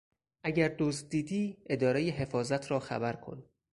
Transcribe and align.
اگر 0.43 0.75
دزد 0.79 1.09
دیدی 1.09 1.57
ادارهی 1.65 2.09
حفاظت 2.09 2.71
را 2.71 2.79
خبر 2.79 3.13
کن. 3.15 3.43